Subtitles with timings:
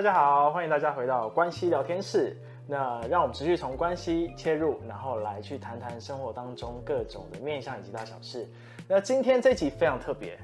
[0.00, 2.34] 大家好，欢迎大家回到关系聊天室。
[2.66, 8.48] 那让我们持续从关系切入，然后来去谈谈生活当中各种的面向以及大小事。
[8.88, 10.38] 那今天这一集非常特别，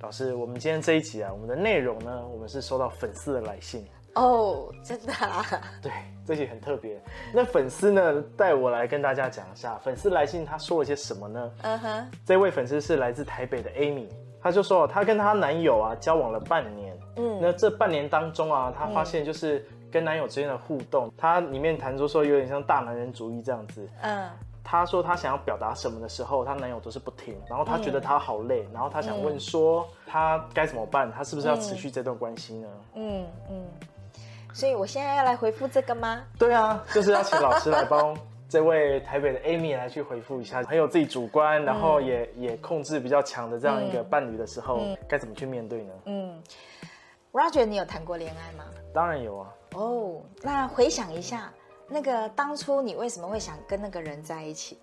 [0.00, 5.44] 老师，我们今天这一集啊，我们的内容呢，我们是收到粉丝的来信哦，oh, 真的啊？
[5.82, 5.92] 对，
[6.24, 6.98] 这集很特别。
[7.34, 11.52] 那粉丝呢，带我来跟大家讲一下，粉丝来信他说了些什么呢？
[11.60, 14.08] 嗯哼，这位粉丝是来自台北的 Amy。
[14.40, 16.87] 她就说，她跟她男友啊交往了半年，
[17.18, 24.30] 嗯，那这半年当中啊，她发现就是跟男友之间的互动，她里面谈出说有点像大男人主义这样子，嗯，
[24.62, 32.68] 她说她想要表达什么的时候，她男友都是不听，然后她觉得她好累，然后她想问说她该怎么办，她是不是要持续这段关系呢？
[32.94, 33.64] 嗯嗯，
[34.52, 36.24] 所以我现在要来回复这个吗？
[36.38, 38.16] 对啊，就是要请老师来帮。
[38.50, 45.92] 这位台北的 Amy 来去回复一下，很有自己主观，然后也、嗯、也控制比较强的这样一个伴侣的时候，嗯、该怎么去面对呢？
[46.06, 46.42] 嗯
[47.32, 48.64] ，Roger，你有谈过恋爱吗？
[48.92, 49.54] 当然有啊。
[49.74, 51.52] 哦，oh, 那回想一下，
[51.88, 54.78] 那个当初你为什么会想跟那个人在一起？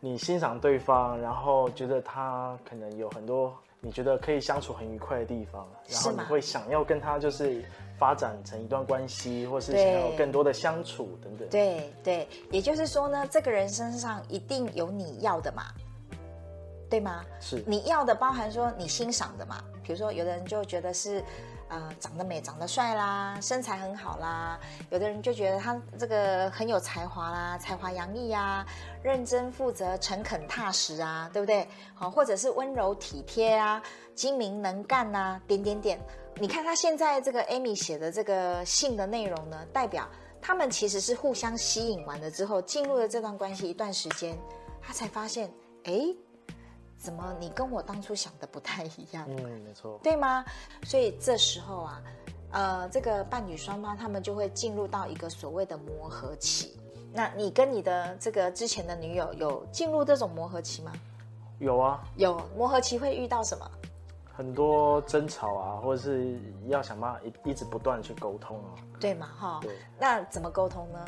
[0.00, 7.64] 你欣赏对方，然后觉得他可能有很多你觉得可以相处很愉快的地方，然后你会想要跟他就是。
[8.00, 11.46] 发展成一段关系，或是想要更多的相处等等。
[11.50, 15.64] 对对，也就是说呢，这个人身上一定有你要的嘛，
[16.88, 17.22] 对吗？
[17.40, 19.62] 是你要的，包含说你欣赏的嘛。
[19.82, 21.22] 比如说，有的人就觉得是，
[21.70, 24.58] 呃，长得美、长得帅啦，身材很好啦；
[24.90, 28.66] 有的人就觉得他这个很有才华啦，才华洋溢啊，
[29.04, 31.68] 认真负责、诚恳踏实啊，对不对？
[31.94, 33.80] 好，或者是温柔体贴啊，
[34.16, 35.98] 精明能干啊，点点点。
[36.34, 40.08] 你看他现在这个 Amy 写的这个信的内容呢，代表
[40.42, 44.36] 他们其实是互相吸引完了之后，进入了这段关系一段时间，
[44.82, 45.48] 他才发现，
[45.84, 45.92] 哎，
[47.00, 49.24] 怎么你跟我当初想的不太一样？
[49.26, 50.44] 嗯，没错，对吗？
[50.84, 52.02] 所以这时候啊，
[52.52, 56.78] 呃，这个伴侣双方他们就会进入到一个所谓的磨合期。
[57.12, 60.92] 那你跟你的这个之前的女友有进入这种磨合期吗？
[61.58, 63.68] 有啊，有磨合期会遇到什么？
[64.36, 66.38] 很多争吵啊，或者是
[66.68, 69.58] 要想办法一一直不断去沟通啊，对嘛哈？
[69.62, 71.04] 对，那怎么沟通呢？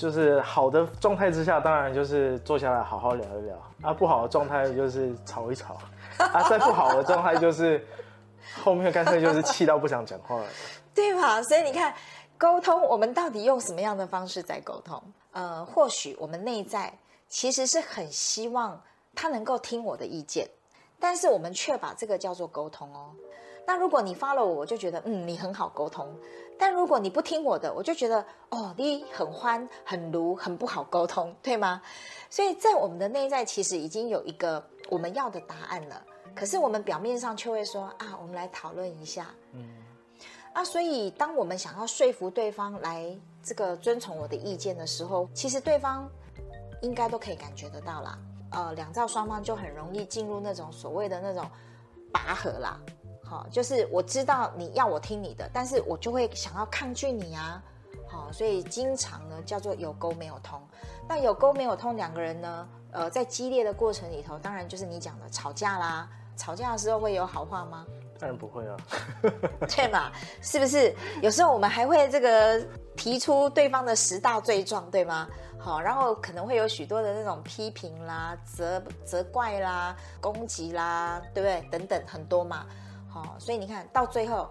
[0.00, 5.74] 就是好的状态之下，当然就是坐下来好好聊一聊啊；不好的状态就是吵一吵
[6.16, 7.86] 啊；再不好的状态就是
[8.64, 10.46] 后面干脆就是气到不想讲话了，
[10.94, 11.42] 对吧？
[11.42, 11.94] 所以你看，
[12.38, 15.02] 沟通我们到底用什么样的方式在沟通？
[15.32, 16.90] 呃，或许我们内在
[17.28, 18.82] 其实是很希望
[19.14, 20.48] 他能够听我的意见。
[20.98, 23.10] 但是我们却把这个叫做沟通哦。
[23.70, 26.08] 那如果你 follow 我，我就觉得嗯，你很好沟通；
[26.58, 31.80] 但如果你不听我的，我就觉得哦，你很欢、很卢、很不好沟通，对吗？
[32.28, 36.02] 所以在我们的内在其实已经有一个我们要的答案了，
[36.34, 39.28] 可是我们表面上却会说啊，我们来讨论一下。
[39.52, 39.64] 嗯。
[40.52, 46.10] 啊，所以当我们想要说服对方来这个遵从我的意见的时候，其实对方
[46.82, 48.18] 应该都可以感觉得到啦。
[48.50, 51.48] 呃，两造双方就很容易进入那种所谓的那种
[52.12, 52.80] 拔河啦，
[53.30, 57.62] 好，就是我知道你要我听你的，但是我就会想要抗拒你啊，
[58.08, 60.60] 好，所以经常呢叫做有沟没有通。
[61.08, 66.08] 那有沟没有通，两个人呢，呃，在激烈的过程里头，当然就是你讲的吵架啦。
[66.36, 67.86] 吵架的时候会有好话吗？
[68.18, 68.76] 当然不会啊，
[69.68, 70.10] 对嘛？
[70.42, 70.92] 是不是？
[71.22, 72.60] 有时候我们还会这个
[72.96, 75.28] 提出对方的十大罪状，对吗？
[75.56, 81.68] 好，然后可能会有许多的那种批评啦、责责怪啦、攻击啦，对不对？
[81.70, 82.66] 等等很多嘛。
[83.10, 84.48] 好，所以你看到最后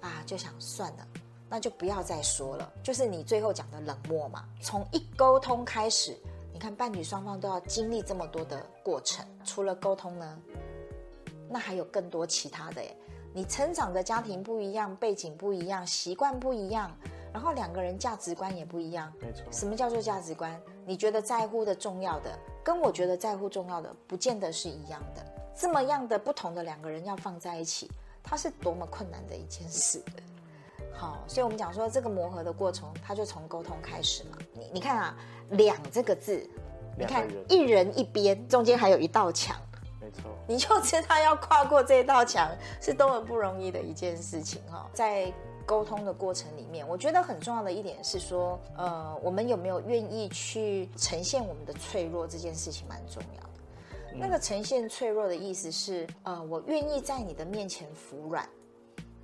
[0.00, 1.08] 啊，就想算了，
[1.48, 2.72] 那就不要再说了。
[2.82, 4.44] 就是你最后讲的冷漠嘛。
[4.60, 6.14] 从一沟通开始，
[6.52, 9.24] 你看伴侣双方都要经历这么多的过程。
[9.44, 10.38] 除了沟通呢，
[11.48, 12.96] 那还有更多其他的耶。
[13.34, 16.94] 你成长的家庭不一样，背景不一样，习惯不一样。
[17.32, 19.42] 然后两个人价值观也不一样，没错。
[19.50, 20.60] 什么叫做价值观？
[20.84, 25.24] 你觉得在乎的重要的，跟我觉得在乎重要的，不见得是一样的。
[25.54, 27.90] 这么样的不同的两个人要放在一起，
[28.32, 30.02] 它是多么困难的一件事。
[30.90, 34.38] 好，所以我们讲说这个磨合的过程，它就从沟通开始嘛。
[34.54, 35.14] 你你看啊，
[35.50, 36.48] 两这个字，
[36.96, 39.54] 你看一人一边，中间还有一道墙。
[40.00, 42.50] 没错，你就知道要跨过这道墙
[42.80, 44.88] 是多么不容易的一件事情哈。
[44.94, 45.30] 在
[45.66, 53.42] 沟通的过程里面，我觉得很重要的一点是说，呃，我们有没有愿意去呈现我们的脆弱这件事情蛮重要
[54.14, 58.48] 那个呈现脆弱的意思是，呃，我愿意在你的面前服软，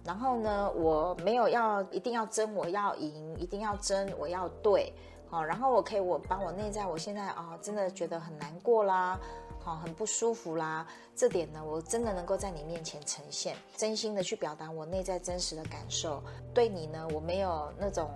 [0.05, 4.93] 然后呢，我没有要一定要争，我要赢，一定要争，我要对，
[5.29, 9.19] 好，然后我可以我把我内在我现在啊、真的觉得很难过啦。
[9.61, 16.23] 好很不舒服啦，这点呢，我真的能够在你面前呈现，真心的去表达我内在真实的感受。
[16.55, 18.09] 对你呢，我没有那种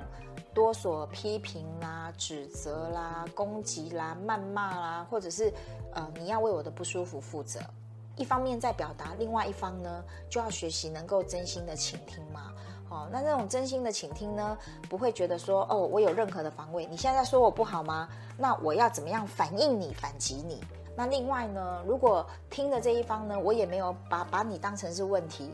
[0.55, 5.53] 多所批评啦、指责啦、攻击啦、谩骂啦，或者是
[5.93, 7.61] 呃，你要为我的不舒服负责。
[8.17, 12.53] 一方面在表达，另外一方呢，就要学习能够真心的倾听嘛。
[12.91, 14.57] 哦，那那种真心的倾听呢，
[14.91, 16.85] 不会觉得说哦，我有任何的防卫。
[16.85, 18.07] 你现在说我不好吗？
[18.37, 20.61] 那我要怎么样反应你、反击你？
[20.95, 25.51] 那另外呢，如果听的这一方呢，我也没有把把你当成是问题，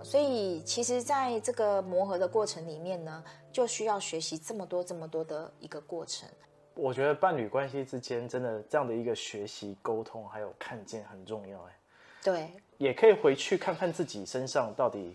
[0.00, 6.26] 好，所以其实在这个磨合的过程里面呢，就需要学习这么多这么多的一个过程。
[6.74, 11.76] 我觉得伴侣关系之间真的这样的一个学习、沟通还有看见很重要，哎，
[12.22, 15.14] 对，也可以回去看看自己身上到底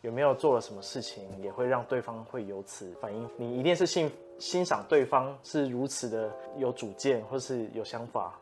[0.00, 3.30] 有没有做了什么事情，也会让对方会由此反应。
[3.36, 8.36] 你一定是欣欣赏对方是如此的有主见，或是有想法。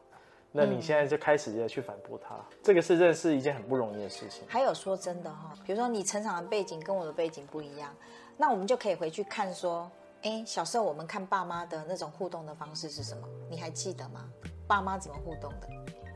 [0.57, 4.45] 那你现在就开始要去反驳他，嗯、这个是认识一件很不容易的事情。
[4.47, 7.93] 还有说真的哈，比如说你成长的背景跟我的背景不一样，
[8.37, 9.91] 那我们就可以回去看说，
[10.23, 13.27] 哎，小时候我们看爸妈的那种互动的方式是什么？
[13.51, 14.31] 你还记得吗？
[14.69, 15.69] 爸妈怎么互动的？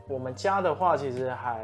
[0.09, 1.63] 我们家的话，其实还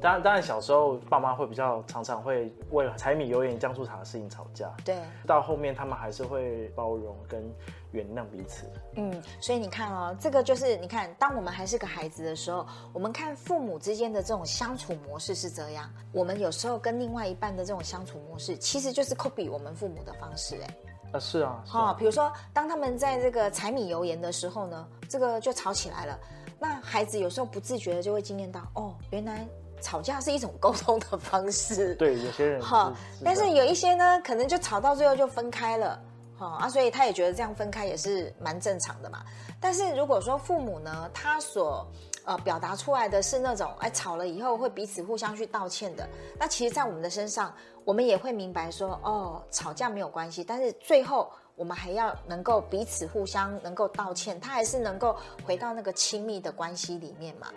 [0.00, 4.72] 当然当然小时候爸妈会比较常常会为了柴米油盐酱醋茶的事情吵架。
[4.82, 4.96] 对。
[5.26, 7.44] 到后面他们还是会包容跟
[7.90, 8.64] 原谅彼此。
[8.94, 15.88] 嗯，所以你看哦，这个就是你看，当我们还是个孩子的时候，我们看父母之间的这种相处模式是这样。
[16.12, 20.56] 我们有时候跟另外一半的这种相处模式，其实就是 copy 我们父母的方式。
[20.62, 20.91] 哎。
[21.12, 21.62] 啊，是啊。
[21.66, 26.18] 哈、哦，比如说当他们在这个柴米油盐的时候呢，这个就吵起来了。
[26.58, 29.46] 那孩子有时候不自觉的就会经验到，哦，原来
[29.80, 31.94] 吵架是一种沟通的方式。
[31.96, 32.92] 对，有些人哈，
[33.24, 36.00] 但是有一些呢，可能就吵到最后就分开了，
[36.38, 39.24] 哈啊，所以他也觉得这样分开也是蛮正常的嘛。
[39.60, 41.84] 但是如果说父母呢，他所
[42.24, 46.08] 呃表达出来的是那种，哎，吵了以后会彼此互相去道歉的，
[46.38, 47.54] 那其实，在我们的身上，
[47.84, 51.30] 我们也会明白说，哦，吵架没有关系，但是最后。
[51.54, 55.14] 我们还要能够彼此互相能够道歉，他还是能够
[55.44, 57.48] 回到那个亲密的关系里面嘛。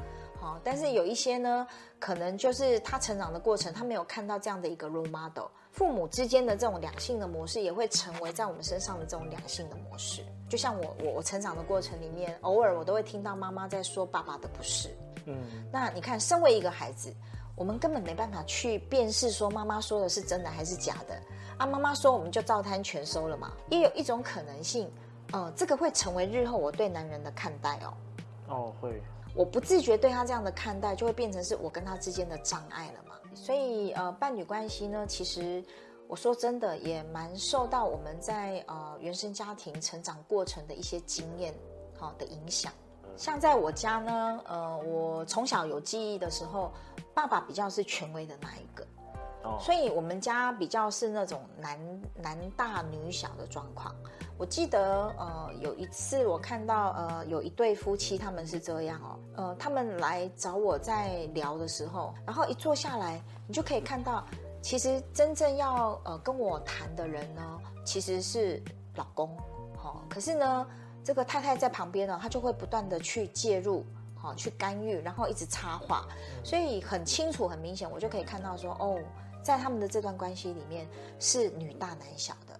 [0.46, 1.66] 好，但是有一些呢，
[1.98, 10.24] 可能就是他成长的过程，他没有看到这样的一个 role model，父母之间的这种两性的模式，也会成为在我们身上的这种两性的模式。
[10.48, 14.96] 就像我我我成长的过程里面，偶尔我都会听到妈妈在说爸爸的不是。
[15.26, 15.36] 嗯，
[15.72, 17.12] 那你看，身为一个孩子，
[17.56, 21.20] 我们根本没办法去辨识说妈妈说的是真的还是假的。
[21.58, 23.52] 啊，妈妈说我们就照单全收了嘛？
[23.72, 24.88] 也有一种可能性，
[25.32, 27.94] 呃，这个会成为日后我对男人的看待哦。
[28.48, 29.02] 哦，会。
[29.36, 33.16] 我不自觉对他这样的看待，就会变成是我跟他之间的障碍了嘛？
[33.36, 35.62] 所以，呃，伴侣关系呢，其实
[36.08, 41.54] 我说真的也蛮受到我们在呃原生家庭成长过程的一些经验
[41.98, 42.72] 好、呃、的影响。
[43.18, 46.72] 像在我家呢，呃，我从小有记忆的时候，
[47.14, 48.88] 爸爸比较是权威的那一个。
[49.60, 53.94] 所以，我们家比较是那种男男大女小的状况。
[54.38, 64.26] 我记得，呃，有一次我看到，呃，有一对夫妻，他们是这样哦，呃，他们来找我在聊的时候，然后一坐下来，你就可以看到，
[64.62, 68.62] 其实真正要呃跟我谈的人呢，其实是
[68.96, 69.38] 老公，
[69.78, 70.68] 好，可是呢，
[71.02, 73.86] 这个太太在旁边呢，她就会不断的去介入，
[74.16, 76.06] 好，去干预，然后一直插话，
[76.44, 79.00] 所以很清楚、很明显，我就可以看到说，哦。
[79.46, 80.88] 在他们的这段关系里面
[81.20, 82.60] 是女大男小的，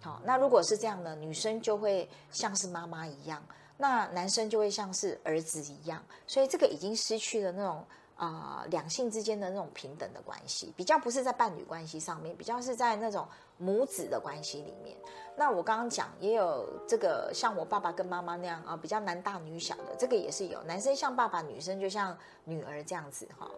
[0.00, 3.44] 好，那如果是这样呢，女生就会像是妈妈一样，
[3.76, 13.26] 那男生就会像是儿子一样，所以这个已经失去了那种啊、两性之间的那种平等的关系，比较不是在伴侣关系上面，比较是在那种
[13.56, 14.96] 母子的关系里面。
[15.36, 23.50] 那我刚刚讲也有这个像我爸爸跟妈妈那样啊、比较男大女小的，这个也是有，男生像爸爸，女生就像女儿这样子哈。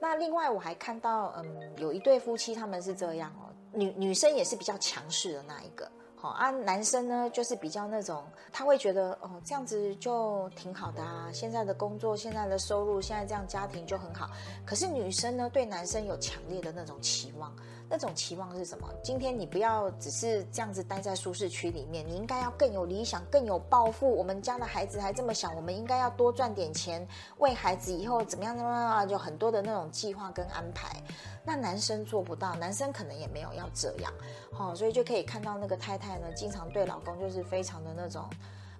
[0.00, 14.28] 那另外我还看到，嗯，有一对夫妻他们是这样哦，女女生也是比较强势的那一个，好啊，男生呢就是比较那种，他会觉得哦这样子就挺好的啊，现在的工作、现在的收入、现在这样家庭就很好。
[14.64, 17.54] 可是女生呢对男生有强烈的那种期望，
[17.88, 18.88] 那种期望是什么？
[19.02, 24.10] 今天你不要只是这样子待在舒适区里面，你应该要更有理想、更有抱负。
[24.10, 27.06] 我们家的孩子还这么小，我们应该要多赚点钱，
[27.38, 31.00] 为孩子以后怎么样怎么样，就很多的那种计划跟安排。
[31.44, 34.12] 那男生做不到，男生可能也没有要这样，
[34.52, 38.28] 好，所以就可以看到那个太太呢，经常对老公就是非常的那种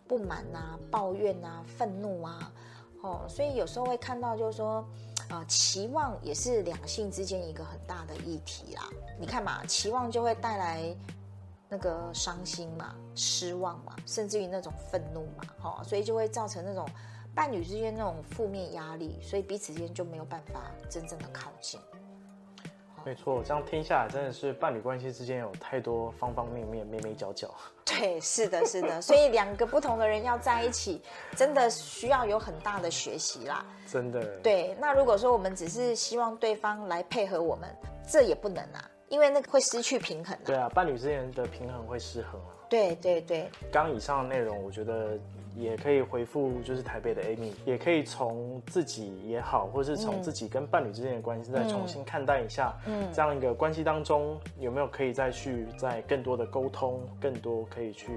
[0.08, 2.50] 不满啊、抱怨啊、愤怒啊，
[3.02, 4.84] 哦，所以有时候会看到就是说。
[5.28, 8.88] 呃，期望也是两性之间一个很大的议题啦。
[9.18, 10.96] 你看嘛，期望就会带来
[11.68, 16.88] 那个伤心嘛、失望嘛，甚至于那种愤怒嘛，哦，所以就会造成那种
[17.34, 21.80] 伴侣之间那种负面压力，所以彼此之间就没有办法真正的靠近。
[23.06, 27.48] 没错，这样听下来真的是伴侣关系之间有太多方方面面、眉眉角角。
[27.86, 31.00] 对，是的，是的，所以两个不同的人要在一起，
[31.36, 33.64] 真的需要有很大的学习啦。
[33.86, 34.26] 真的。
[34.42, 37.70] 对，那如果说我们只是希望对方来配合我们，
[38.10, 40.36] 这也不能啊，因为那个会失去平衡。
[40.44, 42.54] 对啊，伴侣之间的平衡会失衡啊。
[42.68, 43.48] 对对对。
[43.70, 45.18] 刚以上的内容，我觉得。
[45.58, 58.12] 也可以回复，就是台北的 Amy，也可以从自己也好，或是从自己跟伴侣之间的关系再重新看待一下，嗯，这样一个关系当中有没有可以再去再更多的沟通，更多可以去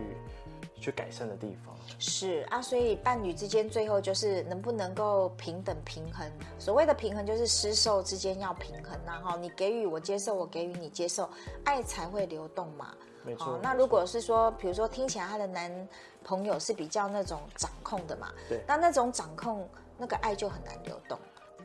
[0.80, 1.76] 去改善的地方。
[1.98, 6.32] 是啊，所以伴侣之间最后就是能不能够平等平衡？
[6.58, 11.30] 所谓的平衡就是施受之间要平衡然后，你给予我接受，我给予你接受，
[11.66, 12.94] 爱才会流动嘛。
[13.26, 13.60] 没错。
[13.62, 15.88] 那如果是说，比如说听起来她的男
[16.24, 18.32] 朋友是比较那种掌控的嘛？
[18.48, 18.64] 对。
[18.68, 19.68] 那那种掌控，
[19.98, 21.20] 那个爱就很难流动。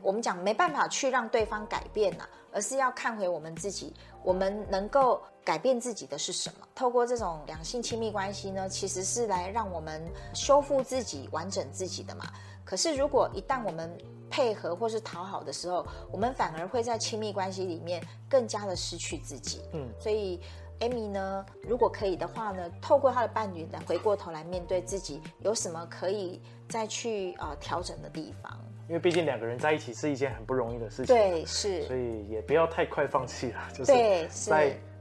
[0.05, 3.91] 我们讲没办法去让对方改变呐，而是要看回我们自己，
[4.23, 6.67] 我们能够改变自己的是什么？
[6.75, 12.25] 透过这种两性亲密关系呢，其实是来让我们修复自己、完整自己的嘛。
[12.63, 13.97] 可是如果一旦我们
[14.29, 19.61] 配合或是讨好的时候，我们反而会在亲密关系里面更加的失去自己。
[19.73, 20.39] 嗯，所以。
[20.81, 28.59] Amy 呢，如果可以的话呢，透过她的伴侣来回过头来面对自己，有什么可以再去呃调整的地方？
[28.87, 34.51] 因为毕竟两个人在一起是一件很不容易的事情，对，是，所以也不要太快放弃了， 就是对，是。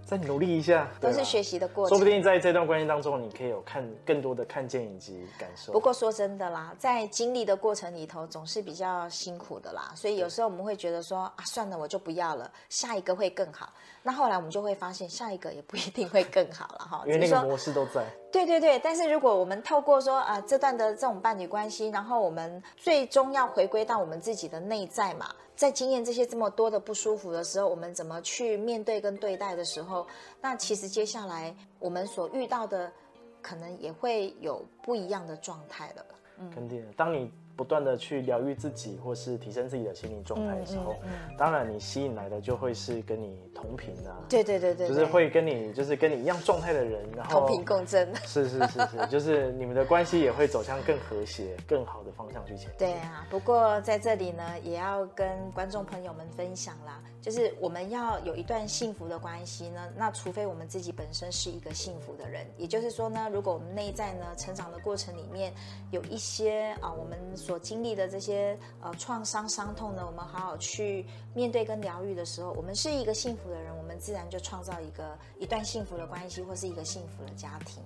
[0.06, 1.96] 再努力一下，都是学习的过程。
[1.96, 5.72] 说不定在这段关系当中，你可以有看更多的看见以及感受。
[5.72, 9.94] 不过说真的啦，在经历的过程里头，总是比较辛苦的啦。
[9.96, 13.72] 所以有时候我们会觉得说啊，算了，我就不要了，下一个会更好。
[14.06, 17.02] 那后来我们就会发现，下一个也不一定会更好了哈。
[17.06, 18.04] 因为那个模式都在。
[18.30, 25.34] 对对对，但是如果我们透过说啊，这段的这种伴侣关系，然后我们最终要回归到我们自己的内在嘛。
[25.56, 30.06] 在经验这些这么多的不舒服的时候，我们怎么去面对跟对待的时候，
[30.40, 32.92] 那其实接下来我们所遇到的，
[33.40, 36.04] 可能也会有不一样的状态了。
[36.38, 37.32] 嗯，肯定，当你。
[37.56, 52.70] 不断的去疗愈自己，或是提升自己的心理状态的时候，嗯嗯嗯、当然你吸引来的就会是跟你同频的、啊，对对对对，就是会跟你就是跟你一样状态的人，然后同频共振，是是是是， 就是你们的关系也会走向更和谐、更好的方向去前进。
[52.78, 65.52] 对啊，不过在这里呢，也要跟观众朋友们分享啦，就是我们要有一段幸福的关系呢，那除非我们自己本身是一个幸福的人，也就是说呢，如果我们内在呢成长的过程里面
[65.92, 67.16] 有一些啊，我们。
[67.44, 77.82] 所经历的这些呃创伤伤痛呢，我们好好去面对跟疗愈的时候，我们是一个幸福的人，我们自然就创造一个一段幸福的关系，或是一个幸福的家庭。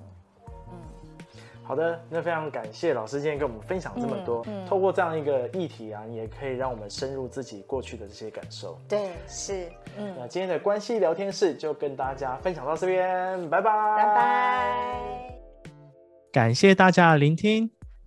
[0.71, 0.79] 嗯，
[1.65, 4.45] 好的，那非常感谢老师今天跟我们分享这么多。
[4.47, 8.79] 嗯，嗯，透过这样一个议题啊，你也可以让我们深入自己过去的这些感受。
[8.89, 9.69] 对，是。
[9.97, 15.39] 嗯，那今天的关系聊天室就跟大家分享到这边，拜拜，拜拜。
[16.31, 17.78] 感谢大家的聆听。